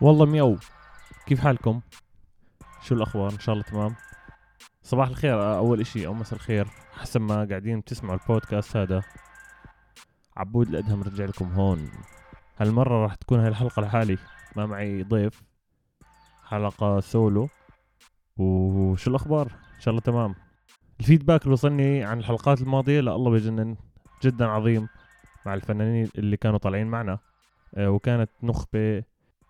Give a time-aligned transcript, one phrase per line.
[0.00, 0.58] والله يو
[1.26, 1.80] كيف حالكم؟
[2.82, 3.94] شو الأخبار؟ إن شاء الله تمام.
[4.82, 6.68] صباح الخير أول إشي أو مساء الخير.
[6.92, 9.02] حسب ما قاعدين بتسمعوا البودكاست هذا.
[10.36, 11.90] عبود الأدهم رجع لكم هون.
[12.58, 14.18] هالمرة راح تكون هاي الحلقة لحالي.
[14.56, 15.42] ما معي ضيف.
[16.44, 17.48] حلقة سولو.
[18.36, 20.34] وشو الأخبار؟ إن شاء الله تمام.
[21.00, 23.76] ال feedback اللي وصلني عن الحلقات الماضية لا الله بجنن
[24.22, 24.88] جدا عظيم
[25.46, 27.18] مع الفنانين اللي كانوا طالعين معنا.
[27.74, 29.02] آه، وكانت نخبة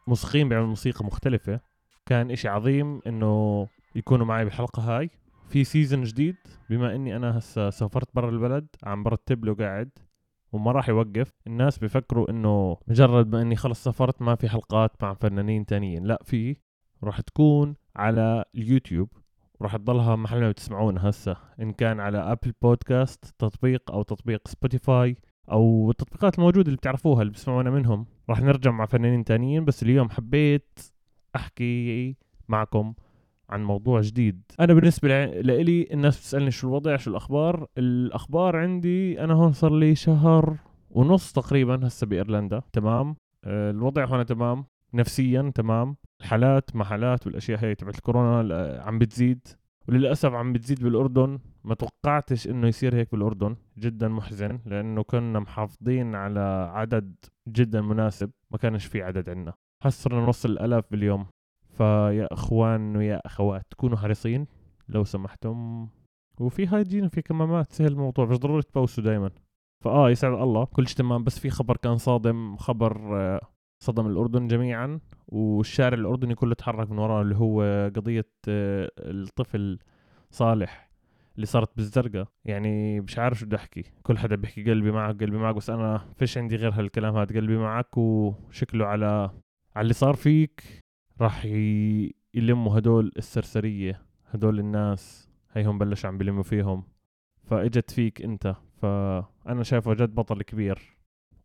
[0.06, 1.60] موسيقيين بيعملوا موسيقى مختلفة.
[2.06, 5.10] كان إشي عظيم إنه يكونوا معي بالحلقة هاي.
[5.48, 6.36] في season جديد
[6.70, 9.90] بما إني أنا هسا سافرت برا البلد عم برتب له قاعد
[10.52, 11.32] وما راح يوقف.
[11.46, 16.04] الناس بيفكروا إنه مجرد ما إني خلص سافرت ما في حلقات مع فنانين تانيين.
[16.04, 16.56] لا في
[17.04, 19.08] راح تكون على اليوتيوب.
[19.62, 25.16] راح تضلها محل ما بتسمعونا هسا إن كان على Apple Podcast تطبيق أو تطبيق Spotify
[25.50, 28.06] أو التطبيقات الموجودة اللي بتعرفوها اللي بتسمعونا منهم.
[28.30, 30.80] راح نرجع مع فنانين تانيين بس اليوم حبيت
[31.36, 32.16] أحكي
[32.48, 32.94] معكم
[33.50, 34.42] عن موضوع جديد.
[34.60, 39.94] أنا بالنسبة لي الناس بتسألني شو الوضع شو الأخبار؟ الأخبار عندي أنا هون صار لي
[39.94, 40.56] شهر
[40.90, 42.62] ونص تقريبا هسه بإيرلندا.
[42.72, 44.64] تمام؟ آه، الوضع هون تمام.
[44.94, 45.96] نفسيا تمام.
[46.20, 49.48] الحالات ما حالات والأشياء هي تبعت الكورونا عم بتزيد.
[49.88, 51.38] وللأسف عم بتزيد بالأردن.
[51.64, 53.56] ما توقعتش إنه يصير هيك بالأردن.
[53.78, 57.14] جدا محزن لأنه كنا محافظين على عدد
[57.48, 58.30] جدا مناسب.
[58.50, 59.54] ما كانش في عدد عندنا.
[59.84, 61.26] حصرنا نص الالاف باليوم.
[61.76, 64.46] فيا إخوان ويا أخوات كونوا حريصين.
[64.88, 65.88] لو سمحتم.
[66.40, 67.72] وفي هايجين في كمامات.
[67.72, 69.30] سهل الموضوع مش ضروري تبوسوا دائما
[69.84, 70.64] فآه يسعد الله.
[70.64, 72.56] كل شيء تمام بس في خبر كان صادم.
[72.56, 73.40] خبر آه،
[73.78, 77.62] صدم الأردن جميعا والشارع الأردني كله تحرك من وراه اللي هو
[77.96, 79.78] قضية آه، الطفل
[80.30, 80.90] صالح
[81.36, 82.28] اللي صارت بالزرقاء.
[82.44, 83.84] يعني مش عارف شو بدي أحكي.
[84.02, 87.56] كل حدا بيحكي قلبي معك قلبي معك بس أنا فيش عندي غير هالكلام هذا قلبي
[87.58, 89.30] معك وشكله على
[89.76, 90.82] على اللي صار فيك
[91.20, 91.44] راح
[92.34, 95.28] يلموا هدول السرسرية هدول الناس.
[95.52, 96.84] هيهم بلش عم بلموا فيهم.
[97.44, 98.56] فإجت فيك أنت.
[98.82, 100.95] فأنا شايفه جد بطل كبير.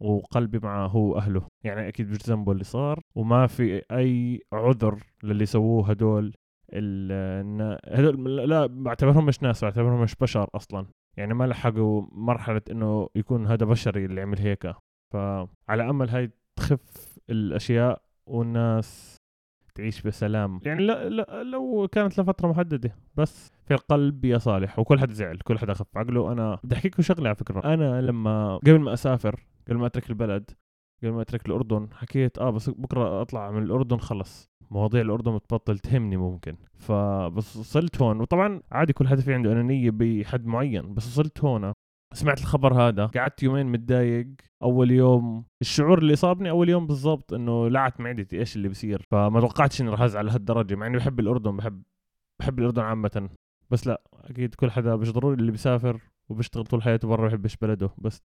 [0.02, 1.48] وقلبي معه هو وأهله.
[1.64, 6.34] يعني أكيد مش ذنبه اللي صار وما في أي عذر للي سووه هدول
[7.86, 10.86] هدول لا بعتبرهم مش ناس بعتبرهم مش بشر أصلا.
[11.18, 14.74] يعني ما لحقوا مرحلة إنه يكون هذا بشري اللي عمل هيك.
[15.14, 19.18] فعلى أمل هاي تخف الأشياء والناس
[19.76, 20.60] تعيش بسلام.
[20.64, 25.38] يعني لا, لا لو كانت لفترة محددة بس في القلب يا صالح وكل حد زعل
[25.38, 25.98] كل حد أخف.
[25.98, 27.74] عقله أنا بدي احكي لكم شغلة على فكرة.
[27.74, 30.52] أنا لما قبل ما أسافر قبل ما أترك البلد
[31.04, 34.52] قبل ما أترك الأردن حكيت آه بس بكرة أطلع من الأردن خلص.
[34.72, 36.56] مواضيع الأردن بتبطل تهمني ممكن.
[36.74, 38.22] فبس وصلت هون.
[38.22, 41.74] وطبعا عادي كل حدا في عنده أنانية بحد معين بس وصلت هون.
[42.14, 43.06] سمعت الخبر هذا.
[43.06, 44.28] قعدت يومين متضايق.
[44.64, 49.40] أول يوم الشعور اللي صابني أول يوم بالضبط إنه لعت معدتي إيش اللي بصير فما
[49.42, 51.84] توقعتش إني راح أزعل لهالدرجة مع إني بحب الأردن بحب
[52.40, 53.30] بحب الأردن عامة.
[53.70, 57.90] بس لا أكيد كل حدا مش ضروري اللي بيسافر وبيشتغل طول حياته برا بحبش بلده.
[57.98, 58.22] بس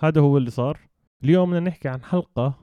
[0.00, 0.80] فهذا هو اللي صار.
[1.24, 2.54] اليوم بدنا نحكي عن حلقة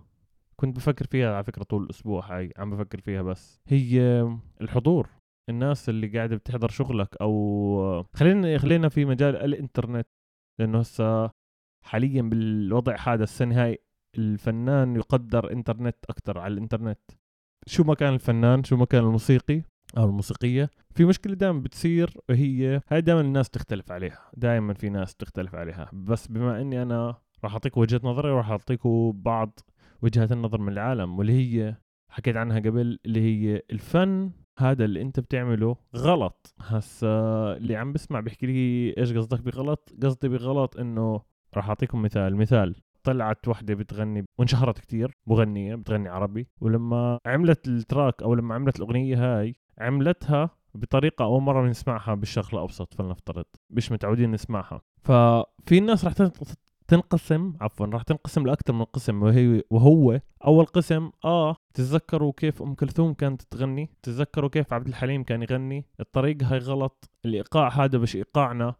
[0.56, 3.62] كنت بفكر فيها على فكرة طول الأسبوع هاي عم بفكر فيها بس.
[3.68, 4.28] هي
[4.62, 5.09] الحضور.
[5.50, 10.08] الناس اللي قاعدة بتحضر شغلك أو خلينا خلينا في مجال الإنترنت.
[10.59, 11.31] لأنه هسه
[11.86, 13.78] حاليا بالوضع هذا السنة هاي
[14.18, 17.00] الفنان يقدر إنترنت أكثر على الإنترنت.
[17.68, 19.62] شو ما كان الفنان شو ما كان الموسيقي
[19.98, 24.31] أو الموسيقية في مشكلة دائما بتصير وهي هاي دائما الناس تختلف عليها.
[24.34, 25.90] دائما في ناس تختلف عليها.
[25.94, 29.59] بس بما إني أنا راح أعطيك وجهة نظري وراح اعطيكم بعض
[30.02, 31.75] وجهات النظر من العالم واللي هي
[32.09, 36.56] حكيت عنها قبل اللي هي الفن هذا اللي أنت بتعمله غلط.
[36.59, 37.08] هسا
[37.58, 41.22] اللي عم بسمع بيحكي لي إيش قصدك بغلط؟ قصدي بغلط إنه
[41.56, 42.36] راح أعطيكم مثال.
[42.36, 48.78] مثال طلعت وحدة بتغني وانشهرت كتير مغنية بتغني عربي ولما عملت التراك أو لما عملت
[48.80, 54.81] الأغنية هاي عملتها بطريقة أول مرة بنسمعها بالشرق الأوسط فلنفترض مش متعودين نسمعها.
[55.04, 56.13] ففي الناس رح
[56.88, 62.74] تنقسم عفوا راح تنقسم لأكثر من قسم وهي وهو أول قسم آه تتذكروا كيف أم
[62.75, 68.16] كلثوم كانت تغني؟ تتذكروا كيف عبد الحليم كان يغني؟ الطريقة هاي غلط الإيقاع هذا مش
[68.16, 68.75] إيقاعنا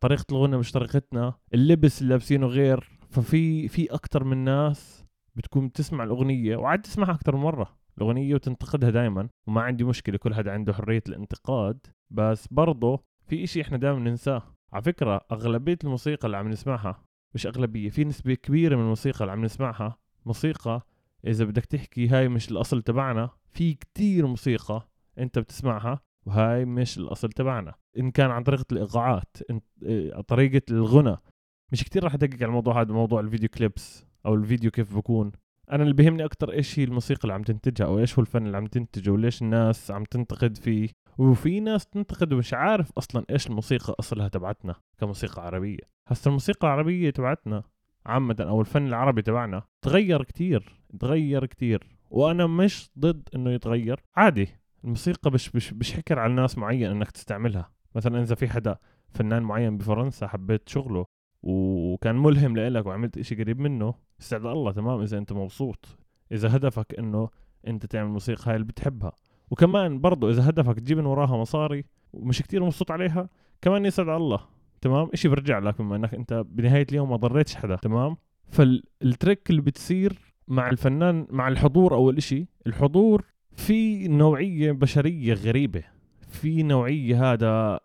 [0.00, 6.04] طريقة الغنى مش طريقتنا اللبس اللي لابسينه غير ففي في أكثر من ناس بتكون بتسمع
[6.04, 10.72] الأغنية وعاد تسمعها أكثر من مرة الأغنية وتنتقدها دائما وما عندي مشكلة كل حدا عنده
[10.72, 14.55] حرية الانتقاد بس برضه في إشي إحنا دائما ننساه.
[14.72, 17.04] على فكرة أغلبية الموسيقى اللي عم نسمعها
[17.34, 20.86] مش أغلبية في نسبة كبيرة من الموسيقى اللي عم نسمعها موسيقى
[21.26, 27.28] إذا بدك تحكي هاي مش الأصل تبعنا في كتير موسيقى أنت بتسمعها وهاي مش الأصل
[27.28, 27.74] تبعنا.
[27.98, 29.36] إن كان عن طريقة الإيقاعات
[29.82, 31.16] إيه، طريقة الغنى
[31.72, 35.32] مش كتير راح أدقق على الموضوع هذا موضوع الفيديو كليبس أو الفيديو كيف بكون.
[35.72, 38.56] أنا اللي بيهمني أكتر إيش هي الموسيقى اللي عم تنتجها أو إيش هو الفن اللي
[38.56, 40.88] عم تنتجه وليش الناس عم تنتقد فيه.
[41.18, 45.78] وفي ناس تنتقد ومش عارف أصلا إيش الموسيقى أصلها تبعتنا كموسيقى عربية.
[46.06, 47.62] هسه الموسيقى العربية تبعتنا
[48.06, 54.00] عامة أو الفن العربي تبعنا تغير كتير تغير كتير وأنا مش ضد إنه يتغير.
[54.16, 54.48] عادي
[54.84, 57.70] الموسيقى مش مش مش حكر على ناس معين إنك تستعملها.
[57.94, 58.76] مثلا إذا في حدا
[59.10, 61.06] فنان معين بفرنسا حبيت شغله
[61.42, 65.98] وكان ملهم لإلك وعملت إشي قريب منه استعد الله تمام إذا أنت مبسوط.
[66.32, 67.28] إذا هدفك إنه
[67.66, 69.12] أنت تعمل موسيقى هاي اللي بتحبها.
[69.50, 73.28] وكمان برضو إذا هدفك تجيب من وراها مصاري ومش كتير مبسوط عليها
[73.62, 74.40] كمان يسعد الله
[74.80, 78.16] تمام؟ إشي برجع لك بما إنك أنت بنهاية اليوم ما ضريتش حدا تمام؟
[78.48, 85.84] فالتريك اللي بتصير مع الفنان مع الحضور أول إشي الحضور في نوعية بشرية غريبة
[86.28, 87.80] في نوعية هذا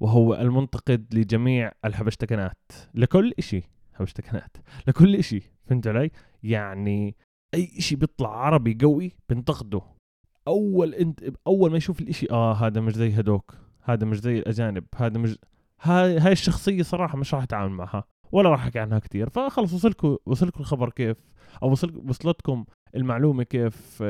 [0.00, 3.62] وهو المنتقد لجميع الحبشتكنات لكل إشي
[3.94, 4.56] حبشتكنات
[4.86, 6.10] لكل إشي فهمت علي؟
[6.42, 7.16] يعني
[7.54, 9.82] أي إشي بيطلع عربي قوي بنتقده.
[10.48, 14.84] أول انت أول ما يشوف الإشي آه هذا مش زي هدوك هذا مش زي الأجانب
[14.96, 15.38] هذا مش
[15.80, 20.16] هاي هاي الشخصية صراحة مش راح أتعامل معها ولا راح أحكي عنها كثير فخلص وصلكم
[20.26, 21.16] وصلكم الخبر كيف
[21.62, 22.64] أو وصل وصلتكم
[22.94, 24.02] المعلومة كيف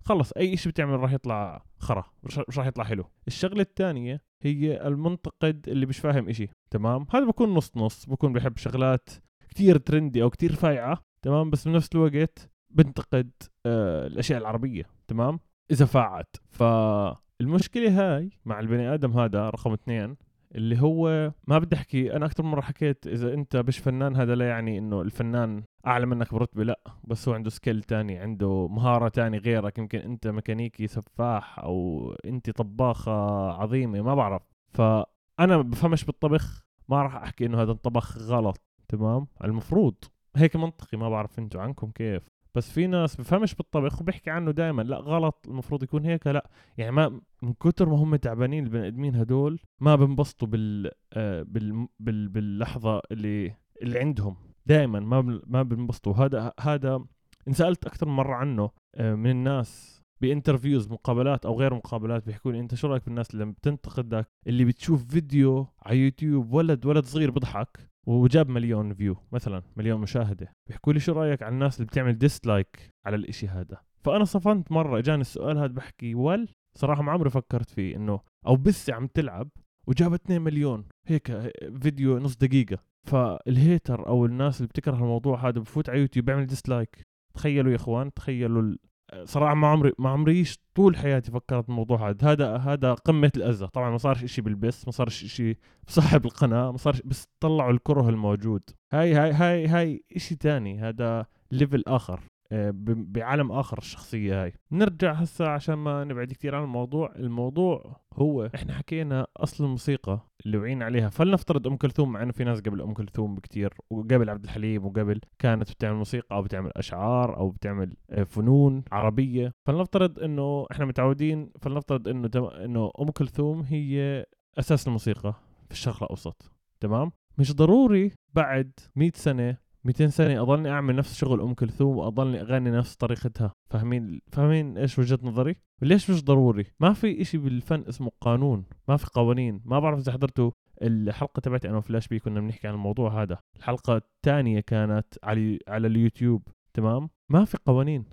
[0.00, 3.04] خلص أي شيء بتعمل راح يطلع خرا مش راح يطلع حلو.
[3.28, 8.56] الشغلة الثانية هي المنتقد اللي مش فاهم إشي تمام؟ هذا بكون نص نص بكون بحب
[8.56, 9.10] شغلات
[9.48, 13.30] كتير ترندي أو كتير فايعة تمام؟ بس بنفس الوقت بنتقد
[13.66, 15.40] آه الأشياء العربية تمام؟
[15.70, 20.16] إذا فاعت فالمشكلة هاي مع البني آدم هذا رقم اثنين
[20.54, 24.48] اللي هو ما بدي أحكي أنا أكثر مرة حكيت إذا أنت مش فنان هذا لا
[24.48, 26.80] يعني إنه الفنان أعلى منك برتبة لا.
[27.04, 32.50] بس هو عنده سكيل تاني عنده مهارة تاني غيرك يمكن أنت ميكانيكي سفاح أو أنت
[32.50, 33.12] طباخة
[33.52, 34.42] عظيمة ما بعرف.
[34.68, 39.94] فأنا بفهمش بالطبخ ما راح أحكي إنه هذا الطبخ غلط تمام؟ المفروض
[40.36, 42.28] هيك منطقي ما بعرف أنتوا عنكم كيف.
[42.56, 46.50] بس في ناس بفهمش بالطبخ وبيحكي عنه دائما لا غلط المفروض يكون هيك لا.
[46.78, 51.88] يعني ما من كتر ما هم تعبانين البني آدمين هدول ما بنبسطوا بال, آه بال,
[52.00, 54.36] بال باللحظة اللي اللي عندهم.
[54.66, 56.14] دائما ما ما بنبسطوا.
[56.14, 57.04] هذا هذا
[57.48, 62.52] انسالت أكثر من مرة عنه آه من الناس ب interviews مقابلات أو غير مقابلات بيحكوا
[62.52, 67.30] لي أنت شو رأيك بالناس اللي بتنتقدك اللي بتشوف فيديو على يوتيوب ولد ولد صغير
[67.30, 70.52] بضحك؟ وجاب مليون view مثلا مليون مشاهدة.
[70.68, 74.98] بيحكوا لي شو رأيك على الناس اللي بتعمل dislike على الإشي هذا؟ فأنا صفنت مرة
[74.98, 79.48] إجاني السؤال هذا بحكي ول صراحة ما عمري فكرت فيه إنه أو بس عم تلعب
[79.88, 80.84] وجابت 2 مليون.
[81.06, 82.78] هيك فيديو نص دقيقة.
[83.06, 87.76] فال hater أو الناس اللي بتكره الموضوع هذا بفوت على يوتيوب بيعمل dislike تخيلوا يا
[87.76, 88.76] إخوان تخيلوا
[89.24, 92.32] صراحة ما عمري ما عمريش طول حياتي فكرت بالموضوع هذا.
[92.32, 95.56] هذا هذا قمة الاذى طبعا ما صارش شيء بالبث ما صارش شيء
[95.86, 98.62] بصاحب القناة ما صارش بس طلعوا الكره الموجود.
[98.92, 102.20] هاي هاي هاي هاي شيء ثاني هذا level آخر.
[102.50, 104.52] بعالم آخر الشخصية هاي.
[104.72, 107.12] نرجع هسا عشان ما نبعد كثير عن الموضوع.
[107.16, 111.08] الموضوع هو إحنا حكينا أصل الموسيقى اللي وعينا عليها.
[111.08, 115.20] فلنفترض أم كلثوم مع إنه في ناس قبل أم كلثوم بكثير وقبل عبد الحليم وقبل
[115.38, 119.52] كانت بتعمل موسيقى أو بتعمل أشعار أو بتعمل آه، فنون عربية.
[119.66, 122.30] فلنفترض إنه إحنا متعودين فلنفترض إنه
[122.64, 124.24] إنه أم كلثوم هي
[124.58, 125.34] أساس الموسيقى
[125.66, 126.52] في الشرق الأوسط.
[126.80, 132.40] تمام؟ مش ضروري بعد 100 سنة 200 سنة أضلني أعمل نفس شغل أم كلثوم وأضلني
[132.40, 137.84] أغني نفس طريقتها فاهمين فاهمين إيش وجهة نظري؟ وليش مش ضروري؟ ما في إشي بالفن
[137.88, 140.50] اسمه قانون ما في قوانين ما بعرف إذا حضرتوا
[140.82, 145.86] الحلقة تبعتي أنا وفلاش بي كنا بنحكي عن الموضوع هذا الحلقة الثانية كانت على على
[145.86, 148.04] اليوتيوب تمام؟ ما في قوانين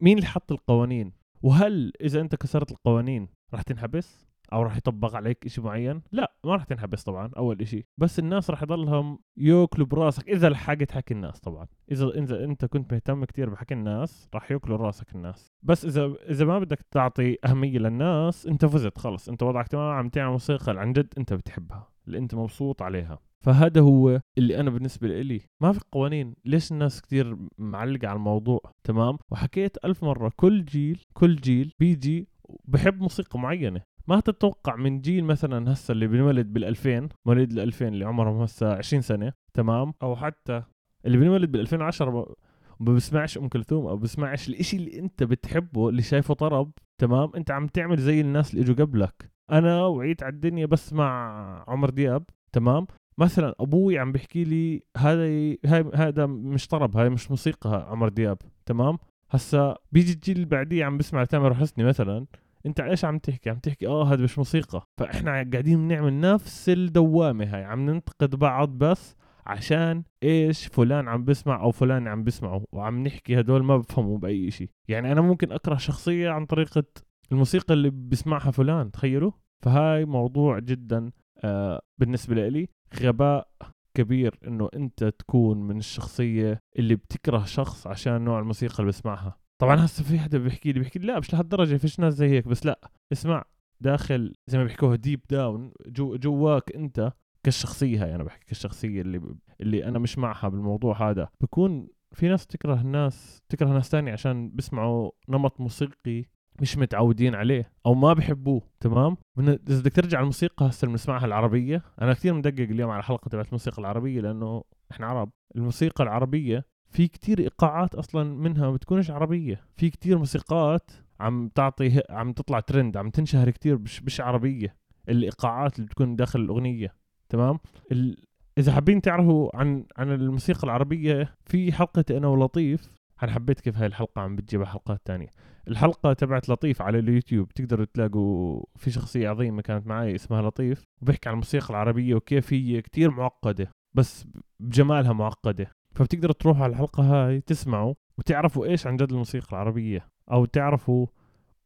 [0.00, 5.48] مين اللي حط القوانين؟ وهل إذا أنت كسرت القوانين راح تنحبس؟ أو راح يطبق عليك
[5.48, 10.28] شيء معين؟ لا ما راح تنحبس طبعا أول شيء بس الناس راح يضلهم يأكلوا براسك
[10.28, 11.66] إذا لحقت حكي الناس طبعا.
[11.92, 15.52] إذا إذا أنت كنت مهتم كثير بحكي الناس راح يأكلوا راسك الناس.
[15.62, 19.28] بس إذا إذا ما بدك تعطي أهمية للناس أنت فزت خلص.
[19.28, 23.18] أنت وضعك تمام عم تعمل موسيقى عن جد أنت بتحبها اللي أنت مبسوط عليها.
[23.44, 25.40] فهذا هو اللي أنا بالنسبة لي.
[25.60, 26.34] ما في قوانين.
[26.44, 32.28] ليش الناس كثير معلقة على الموضوع؟ تمام؟ وحكيت ألف مرة كل جيل كل جيل بيجي
[32.64, 33.82] بحب موسيقى معينة.
[34.08, 38.42] ما تتوقع من جيل مثلا هسه اللي بنولد بال 2000 مواليد ال 2000 اللي عمرهم
[38.42, 40.62] هسه 20 سنة تمام؟ أو حتى
[41.06, 42.34] اللي بنولد بال 2010
[42.80, 47.50] ما بسمعش أم كلثوم أو بسمعش الإشي اللي أنت بتحبه اللي شايفه طرب تمام؟ أنت
[47.50, 49.30] عم تعمل زي الناس اللي إجوا قبلك.
[49.52, 52.86] أنا وعيت على الدنيا بسمع عمر دياب تمام؟
[53.18, 55.22] مثلا أبوي عم بيحكي لي هذا
[55.64, 58.98] هاي هذا مش طرب هاي مش موسيقى عمر دياب تمام؟
[59.30, 62.26] هسا بيجي الجيل اللي بعديه عم بسمع تامر حسني مثلا.
[62.66, 64.86] انت إيش عم تحكي؟ عم تحكي آه هذا مش موسيقى.
[64.98, 67.64] فإحنا قاعدين بنعمل نفس الدوامة هاي.
[67.64, 73.40] عم ننتقد بعض بس عشان إيش فلان عم بسمع أو فلان عم بسمعه وعم نحكي
[73.40, 76.84] هدول ما بفهموا بأي شيء يعني أنا ممكن أكره شخصية عن طريقة
[77.32, 81.10] الموسيقى اللي بسمعها فلان تخيلوا؟ فهاي موضوع جدا
[81.44, 82.68] آه بالنسبة لي
[83.00, 83.48] غباء
[83.94, 89.38] كبير إنه أنت تكون من الشخصية اللي بتكره شخص عشان نوع الموسيقى اللي بسمعها.
[89.60, 92.48] طبعا هسه في حدا بيحكي لي بيحكي لي لا مش لهالدرجة فيش ناس زي هيك
[92.48, 93.44] بس لا اسمع
[93.80, 97.12] داخل زي ما بيحكوها deep down جو جواك انت
[97.42, 99.20] كالشخصية هاي أنا بحكي كالشخصية اللي
[99.60, 101.28] اللي أنا مش معها بالموضوع هذا.
[101.40, 106.24] بكون في ناس تكره الناس تكره ناس تانية عشان بيسمعوا نمط موسيقي
[106.60, 111.82] مش متعودين عليه أو ما بحبوه تمام؟ إذا بدك ترجع الموسيقى هسه اللي بنسمعها العربية
[112.02, 115.30] أنا كثير مدقق اليوم على الحلقة تبعت الموسيقى العربية لأنه إحنا عرب.
[115.56, 119.64] الموسيقى العربية في كتير إيقاعات أصلا منها ما بتكونش عربية.
[119.76, 124.76] في كتير موسيقات عم تعطي عم تطلع ترند عم تنشهر كتير مش مش عربية.
[125.08, 126.94] الإيقاعات اللي بتكون داخل الأغنية
[127.28, 127.58] تمام؟
[127.92, 128.16] ال...
[128.58, 132.90] إذا حابين تعرفوا عن عن الموسيقى العربية في حلقة أنا ولطيف.
[133.22, 135.28] أنا حبيت كيف هاي الحلقة عم بتجيبها حلقات تانية.
[135.68, 137.48] الحلقة تبعت لطيف على اليوتيوب.
[137.48, 142.82] تقدروا تلاقوا في شخصية عظيمة كانت معي اسمها لطيف وبيحكي عن الموسيقى العربية وكيف هي
[142.82, 144.26] كتير معقدة بس
[144.60, 145.70] بجمالها معقدة.
[145.94, 151.06] فبتقدروا تروحوا على الحلقة هاي تسمعوا وتعرفوا إيش عن جد الموسيقى العربية أو تعرفوا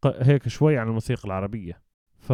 [0.07, 1.83] هيك شوي عن الموسيقى العربية.
[2.17, 2.33] ف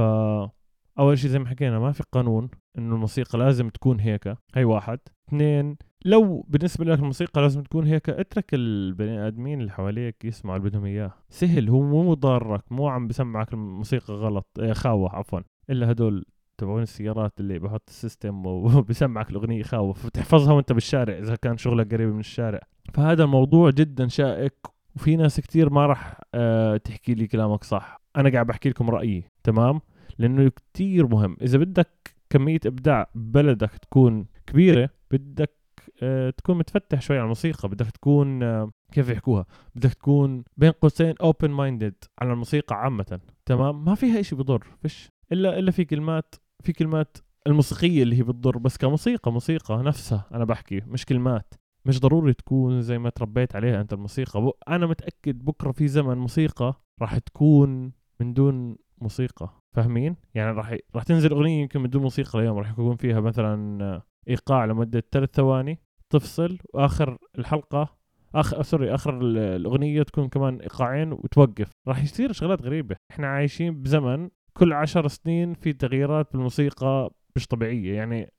[0.98, 4.98] أول شيء زي ما حكينا ما في قانون إنه الموسيقى لازم تكون هيك هي واحد.
[5.28, 10.70] اثنين لو بالنسبة لك الموسيقى لازم تكون هيك اترك البني آدمين اللي حواليك يسمعوا اللي
[10.70, 11.12] بدهم إياه.
[11.28, 15.40] سهل هو مو ضارك مو عم بسمعك الموسيقى غلط إيه، خاوة عفوا.
[15.70, 16.24] إلا هدول
[16.60, 22.08] تبعون السيارات اللي بحط السيستم وبسمعك الأغنية خاوف بتحفظها وأنت بالشارع إذا كان شغلك قريب
[22.08, 22.60] من الشارع.
[22.94, 24.54] فهذا الموضوع جدا شائك
[24.96, 28.00] وفي ناس كتير ما راح أه تحكي لي كلامك صح.
[28.16, 29.80] أنا قاعد بحكي لكم رأيي تمام؟
[30.18, 31.36] لأنه كتير مهم.
[31.42, 35.56] إذا بدك كمية إبداع ببلدك تكون كبيرة بدك
[36.02, 37.68] أه تكون متفتح شوي على الموسيقى.
[37.68, 43.84] بدك تكون أه كيف يحكوها؟ بدك تكون بين قوسين open minded على الموسيقى عامة تمام؟
[43.84, 45.08] ما فيها إشي بضر فيش.
[45.32, 50.44] إلا إلا في كلمات في كلمات الموسيقية اللي هي بتضر بس كموسيقى موسيقى نفسها أنا
[50.44, 51.54] بحكي مش كلمات.
[51.84, 54.52] مش ضروري تكون زي ما تربيت عليها أنت الموسيقى.
[54.68, 61.02] أنا متأكد بكرة في زمن موسيقى راح تكون من دون موسيقى فاهمين؟ يعني راح راح
[61.02, 65.78] تنزل أغنية يمكن من دون موسيقى اليوم راح يكون فيها مثلا إيقاع لمدة ثلاث ثواني
[66.10, 67.96] تفصل وآخر الحلقة
[68.34, 71.70] آخر سوري آخر الأغنية تكون كمان إيقاعين وتوقف.
[71.88, 72.96] راح يصير شغلات غريبة.
[73.10, 77.96] إحنا عايشين بزمن كل عشر سنين في تغييرات بالموسيقى مش طبيعية.
[77.96, 78.32] يعني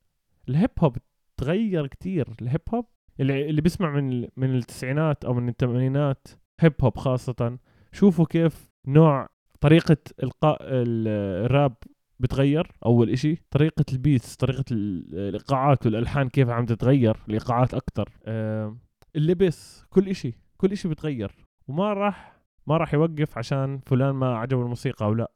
[0.49, 0.97] ال hip hop
[1.37, 2.27] تغير كتير.
[2.41, 2.85] ال hip hop
[3.19, 6.27] اللي اللي بيسمع من من التسعينات أو من الثمانينات
[6.59, 7.57] hip hop خاصة
[7.91, 11.75] شوفوا كيف نوع طريقة إلقاء الراب
[12.19, 12.71] بتغير.
[12.85, 18.09] أول إشي طريقة ال beats طريقة الإيقاعات والألحان كيف عم تتغير الإيقاعات أكتر.
[18.25, 18.77] أه
[19.15, 21.31] اللبس كل إشي كل إشي بتغير.
[21.67, 25.31] وما راح ما راح يوقف عشان فلان ما عجبه الموسيقى أو لأ.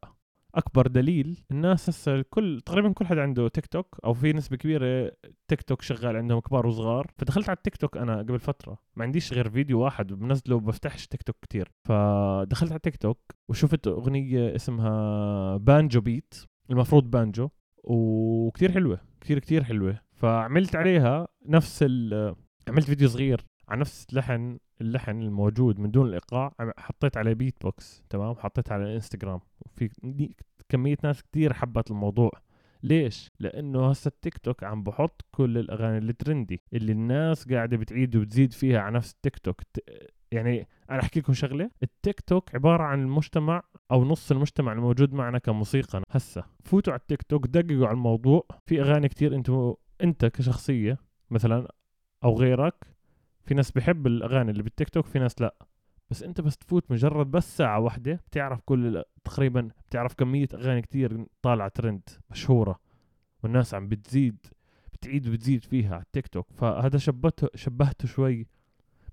[0.55, 5.11] أكبر دليل الناس هسه الكل تقريبا كل حد عنده تيك توك أو في نسبة كبيرة
[5.47, 7.11] تيك توك شغال عندهم كبار وصغار.
[7.17, 8.77] فدخلت على التيك توك أنا قبل فترة.
[8.95, 11.71] ما عنديش غير فيديو واحد بنزله بفتحش تيك توك كتير.
[11.83, 13.19] فدخلت على التيك توك
[13.49, 16.35] وشفت أغنية اسمها بانجو beat
[16.71, 17.49] المفروض بانجو
[17.83, 19.99] وكتير حلوة كتير كتير حلوة.
[20.13, 22.35] فعملت عليها نفس ال
[22.67, 28.03] عملت فيديو صغير على نفس لحن اللحن الموجود من دون الإيقاع حطيت عليه بيت بوكس
[28.09, 29.89] تمام؟ حطيت على الانستغرام وفي
[30.69, 32.31] كمية ناس كتير حبت الموضوع.
[32.83, 38.53] ليش؟ لأنه هسه التيك توك عم بحط كل الأغاني الترندي اللي الناس قاعدة بتعيد وبتزيد
[38.53, 39.61] فيها على نفس التيك توك
[40.31, 45.37] يعني أنا أحكي لكم شغلة التيك توك عبارة عن المجتمع أو نص المجتمع الموجود معنا
[45.37, 46.43] كموسيقى هسه.
[46.63, 48.47] فوتوا على التيك توك دققوا على الموضوع.
[48.65, 50.97] في أغاني كتير أنتم أنت كشخصية
[51.29, 51.71] مثلا
[52.23, 52.94] أو غيرك
[53.45, 55.55] في ناس بحب الأغاني اللي بالتيك توك في ناس لا.
[56.09, 61.25] بس أنت بس تفوت مجرد بس ساعة واحدة بتعرف كل تقريبا بتعرف كمية أغاني كتير
[61.41, 62.79] طالعة ترند مشهورة
[63.43, 64.37] والناس عم بتزيد
[64.93, 66.47] بتعيد وبتزيد فيها على التيك توك.
[66.53, 68.47] فهذا شبهته شبهته شوي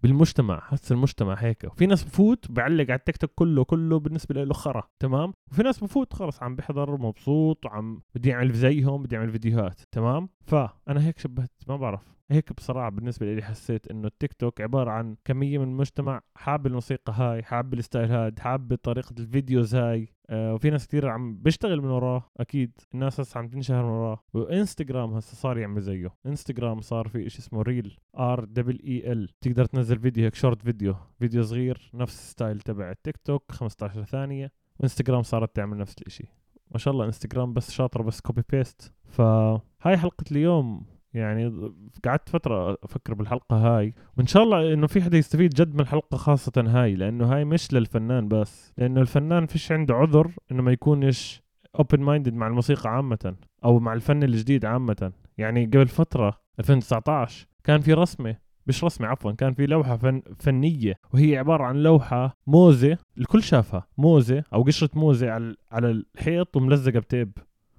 [0.03, 1.65] بالمجتمع حس المجتمع هيك.
[1.65, 5.85] وفي ناس بفوت بعلق على التيك توك كله كله بالنسبة له خرا تمام؟ وفي ناس
[5.85, 11.19] بفوت خلص عم بيحضر مبسوط وعم بده يعمل زيهم بده يعمل فيديوهات تمام؟ فانا هيك
[11.19, 12.13] شبهت ما بعرف.
[12.31, 17.13] هيك بصراحه بالنسبة لي حسيت إنه التيك توك عبارة عن كمية من المجتمع حاب الموسيقى
[17.13, 20.09] هاي حاب ال style هاد حاب طريقة ال videos هاي.
[20.33, 22.79] وفي ناس كثير عم بيشتغل من وراه أكيد.
[22.95, 24.21] الناس هسه عم تنشهر من وراه.
[24.35, 26.15] وإنستغرام هسه صار يعمل زيه.
[26.27, 30.63] إنستغرام صار في شيء اسمه reel R double E L تقدر تنزل فيديو هيك short
[30.63, 34.53] video فيديو صغير نفس ال style تبع التيك توك 15 ثانية.
[34.81, 36.29] وإنستغرام صارت تعمل نفس الشيء
[36.71, 40.92] ما شاء الله إنستغرام بس شاطر بس copy paste فهاي حلقة اليوم.
[41.15, 41.73] يعني
[42.05, 46.17] قعدت فترة أفكر بالحلقة هاي وإن شاء الله إنه في حدا يستفيد جد من الحلقة
[46.17, 51.43] خاصة هاي لأنه هاي مش للفنان بس لأنه الفنان فيش عنده عذر إنه ما يكونش
[51.79, 55.13] open minded مع الموسيقى عامة أو مع الفن الجديد عامة.
[55.39, 60.95] يعني قبل فترة 2019 كان في رسمة مش رسمة عفوا كان في لوحة فن فنية
[61.15, 66.99] وهي عبارة عن لوحة موزة الكل شافها موزة أو قشرة موزة على على الحيط وملزقة
[66.99, 67.39] بتيب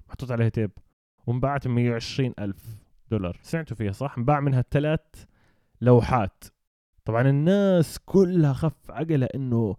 [0.10, 0.72] محطوط عليها تيب
[1.28, 2.83] وانباعت ب 120 ألف.
[3.18, 3.40] دولار.
[3.42, 5.26] سمعتوا فيها صح؟ انباع منها ثلاث
[5.82, 6.44] لوحات.
[7.06, 9.76] طبعا الناس كلها خف عقلها إنه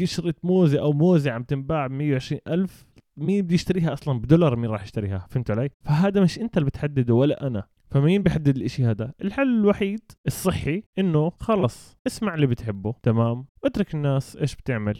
[0.00, 4.70] قشرة موزة أو موزة عم تنباع ب 120 ألف مين بده يشتريها أصلا؟ بدولار مين
[4.70, 7.66] راح يشتريها؟ فهمت علي؟ فهذا مش أنت اللي بتحدده ولا أنا.
[7.90, 12.94] فمين بيحدد الإشي هذا؟ الحل الوحيد الصحي إنه خلص اسمع اللي بتحبه.
[13.02, 14.98] تمام؟ اترك الناس إيش بتعمل؟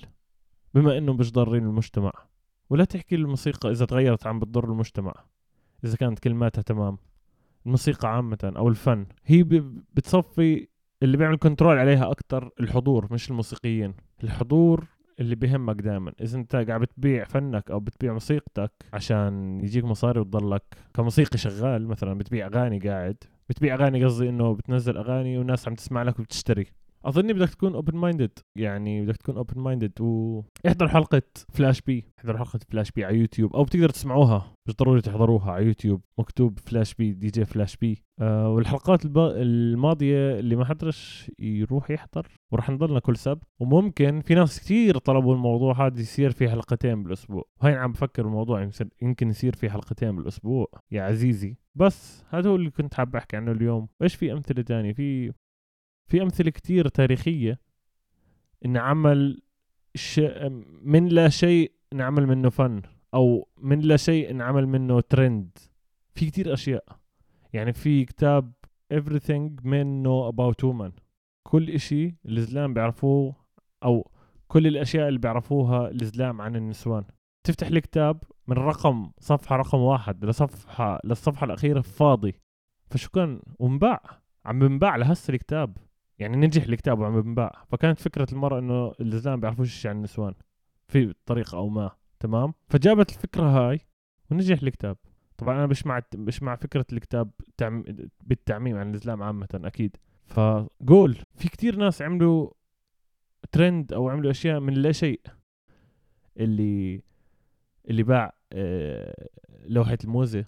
[0.74, 2.12] بما إنه مش ضارين المجتمع.
[2.70, 5.14] ولا تحكي الموسيقى إذا تغيرت عم بتضر المجتمع.
[5.84, 6.98] إذا كانت كلماتها تمام.
[7.66, 9.06] الموسيقى عامة أو الفن.
[9.26, 9.42] هي
[9.94, 10.68] بتصفي
[11.02, 13.94] اللي بيعمل كنترول عليها أكتر الحضور مش الموسيقيين.
[14.24, 14.84] الحضور
[15.20, 20.62] اللي بيهمك دائما إذا أنت قاعد بتبيع فنك أو بتبيع موسيقتك عشان يجيك مصاري وتضلك
[20.94, 23.16] كموسيقي شغال مثلا بتبيع أغاني قاعد.
[23.48, 26.66] بتبيع أغاني قصدي إنه بتنزل أغاني والناس عم تسمع لك وبتشتري.
[27.04, 32.04] أظني بدك تكون open minded يعني بدك تكون open minded و احضر حلقة فلاش بي
[32.18, 34.52] احضر حلقة فلاش بي على يوتيوب أو بتقدر تسمعوها.
[34.68, 39.18] مش ضروري تحضروها على يوتيوب مكتوب فلاش بي دي جي فلاش بي آه والحلقات الب...
[39.18, 42.26] الماضية اللي ما حضرش يروح يحضر.
[42.52, 45.86] وراح نضلنا كل سبت وممكن في ناس كثير طلبوا الموضوع.
[45.86, 47.44] هذا يصير في حلقتين بالأسبوع.
[47.62, 48.70] وهي عم بفكر الموضوع.
[49.02, 50.66] يمكن يصير في حلقتين بالأسبوع.
[50.90, 51.56] يا عزيزي.
[51.74, 53.88] بس هذا هو اللي كنت حاب أحكي عنه اليوم.
[54.02, 55.32] إيش في أمثلة تانية؟ في
[56.08, 57.60] في أمثلة كتير تاريخية.
[58.64, 59.42] إن عمل
[59.94, 60.48] شيء
[60.82, 62.82] من لا شيء نعمل منه فن
[63.14, 65.58] أو من لا شيء نعمل منه ترند
[66.14, 66.84] في كتير أشياء.
[67.52, 68.52] يعني في كتاب
[68.94, 70.92] everything men know about women
[71.42, 73.34] كل إشي الإسلام بيعرفوه
[73.84, 74.10] أو
[74.48, 77.04] كل الأشياء اللي بيعرفوها الإسلام عن النسوان.
[77.44, 82.34] تفتح الكتاب من رقم صفحة رقم واحد لصفحة للصفحة الأخيرة فاضي.
[82.90, 84.02] فشو كان ومباع
[84.44, 85.76] عم بنباع لهسه الكتاب.
[86.18, 87.64] يعني نجح الكتاب وعم بنباع.
[87.68, 90.34] فكانت فكرة المرأة إنه الزلام بيعرفوش شيء عن النسوان
[90.88, 93.80] في طريقة أو ما تمام؟ فجابت الفكرة هاي
[94.30, 94.96] ونجح الكتاب.
[95.36, 97.84] طبعا أنا مش مع مش مع فكرة الكتاب تعم...
[98.20, 99.96] بالتعميم عن الإسلام عامة أكيد.
[100.26, 102.50] فقول في كتير ناس عملوا
[103.52, 105.20] ترند أو عملوا أشياء من لا شيء
[106.36, 107.02] اللي
[107.90, 109.28] اللي باع آه،
[109.64, 110.44] لوحة الموزة.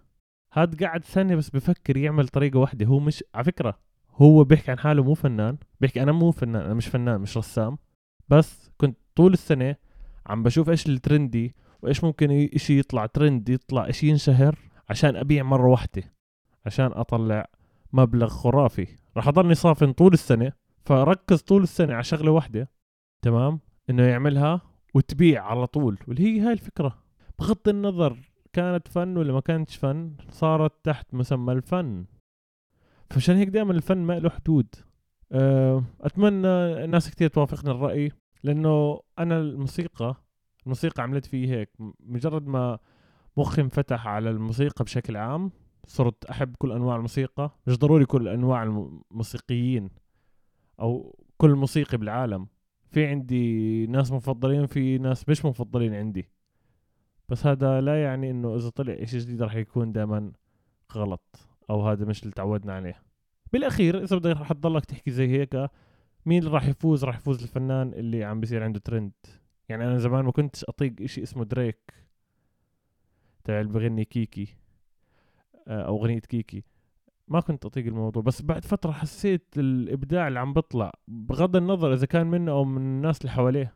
[0.52, 2.86] هاد قعد سنة بس بفكر يعمل طريقة واحدة.
[2.86, 3.78] هو مش على فكرة
[4.22, 7.78] هو بيحكي عن حاله مو فنان بيحكي أنا مو فنان أنا مش فنان مش رسام
[8.28, 9.76] بس كنت طول السنة
[10.26, 14.58] عم بشوف إيش الترندي وإيش ممكن إشي يطلع ترند يطلع إشي ينشهر
[14.90, 16.02] عشان أبيع مرة واحدة
[16.66, 17.48] عشان أطلع
[17.92, 18.86] مبلغ خرافي.
[19.16, 20.52] راح أضلني صافن طول السنة
[20.84, 22.70] فركز طول السنة على شغلة واحدة
[23.22, 24.60] تمام؟ إنه يعملها
[24.94, 26.98] وتبيع على طول واللي هي هاي الفكرة.
[27.38, 28.18] بغض النظر
[28.52, 32.04] كانت فن ولا ما كانتش فن صارت تحت مسمى الفن.
[33.10, 34.74] فعشان هيك دائما الفن ما له حدود.
[35.32, 40.16] آه، أتمنى ناس كثير توافقني الرأي لأنه أنا الموسيقى
[40.62, 41.70] الموسيقى عملت في هيك.
[42.00, 42.78] مجرد ما
[43.36, 45.50] مخي انفتح على الموسيقى بشكل عام
[45.86, 47.50] صرت أحب كل أنواع الموسيقى.
[47.66, 49.90] مش ضروري كل أنواع الموسيقيين
[50.80, 52.46] أو كل موسيقي بالعالم.
[52.90, 56.30] في عندي ناس مفضلين في ناس مش مفضلين عندي.
[57.28, 60.32] بس هذا لا يعني إنه إذا طلع إشي جديد راح يكون دائما
[60.92, 61.49] غلط.
[61.70, 63.02] أو هذا مش اللي تعودنا عليه.
[63.52, 65.70] بالأخير إذا بدك رح تضلك تحكي زي هيك
[66.26, 69.12] مين اللي راح يفوز؟ راح يفوز الفنان اللي عم بيصير عنده ترند
[69.68, 71.94] يعني أنا زمان ما كنتش أطيق إشي اسمه دريك
[73.44, 74.56] تاع اللي بغني كيكي
[75.68, 76.64] آه، أو أغنية كيكي
[77.28, 78.22] ما كنت أطيق الموضوع.
[78.22, 82.76] بس بعد فترة حسيت الإبداع اللي عم بطلع بغض النظر إذا كان منه أو من
[82.76, 83.74] الناس اللي حواليه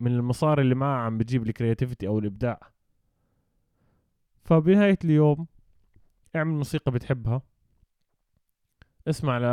[0.00, 2.60] من المصاري اللي معه عم بتجيب ال creativity أو الإبداع.
[4.44, 5.46] فبنهاية اليوم
[6.36, 7.42] اعمل موسيقى بتحبها.
[9.08, 9.44] اسمع ل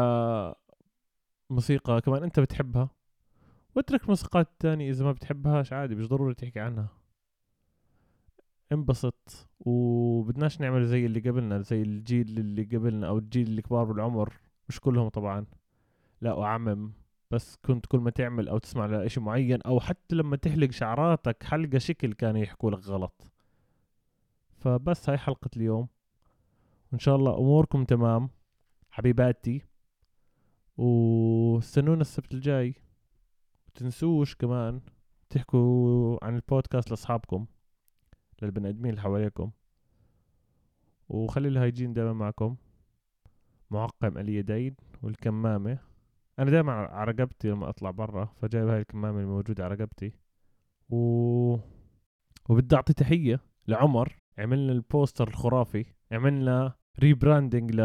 [1.49, 2.89] موسيقى كمان انت بتحبها.
[3.75, 6.89] واترك الموسيقات التانية إذا ما بتحبهاش عادي مش ضروري تحكي عنها.
[8.71, 14.33] انبسط وبدناش نعمل زي اللي قبلنا زي الجيل اللي قبلنا أو الجيل اللي كبار بالعمر.
[14.69, 15.45] مش كلهم طبعا.
[16.21, 16.91] لا أعمم
[17.31, 21.77] بس كنت كل ما تعمل أو تسمع لإشي معين أو حتى لما تحلق شعراتك حلقة
[21.77, 23.31] شكل كانوا يحكوا لك غلط.
[24.57, 25.87] فبس هاي حلقة اليوم.
[26.91, 28.29] وإن شاء الله أموركم تمام
[28.89, 29.61] حبيباتي.
[30.77, 32.75] واستنونا السبت الجاي.
[33.75, 34.81] تنسوش كمان
[35.29, 37.45] تحكوا عن البودكاست لأصحابكم
[38.41, 39.51] للبني آدمين اللي حواليكم.
[41.09, 42.55] وخلي الهايجين دائما معكم.
[43.71, 45.79] معقم اليدين والكمامة.
[46.39, 50.13] أنا دائما على رقبتي لما أطلع برا فجايب هاي الكمامة الموجودة على رقبتي.
[50.89, 50.97] و...
[52.49, 57.81] وبدي أعطي تحية لعمر عملنا ال poster الخرافي عملنا rebranding ل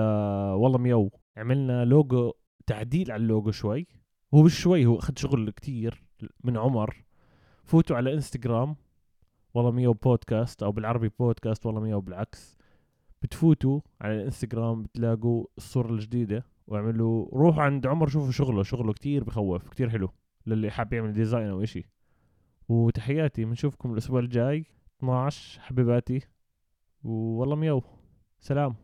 [0.54, 2.32] والله ميو عملنا لوجو
[2.66, 3.86] تعديل على اللوجو شوي.
[4.34, 6.04] هو مش شوي هو أخذ شغل كتير
[6.44, 7.04] من عمر.
[7.64, 8.76] فوتوا على انستغرام
[9.54, 12.56] والله ميو بودكاست أو بالعربي بودكاست والله ميو بالعكس.
[13.22, 19.68] بتفوتوا على الانستغرام بتلاقوا الصورة الجديدة واعملوا روحوا عند عمر شوفوا شغله شغله كتير بخوف
[19.68, 20.08] كتير حلو.
[20.46, 21.88] للي حاب يعمل design أو إشي.
[22.68, 24.66] وتحياتي بنشوفكم الأسبوع الجاي.
[24.98, 26.20] 12 حبيباتي.
[27.04, 27.82] والله ميو
[28.40, 28.74] سلام.